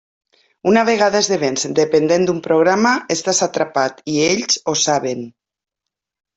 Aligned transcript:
Una 0.69 0.81
vegada 0.87 1.21
esdevens 1.25 1.65
dependent 1.81 2.25
d'un 2.29 2.41
programa, 2.49 2.95
estàs 3.19 3.45
atrapat 3.49 4.03
i 4.15 4.19
ells 4.33 4.61
ho 4.75 4.79
saben. 4.89 5.25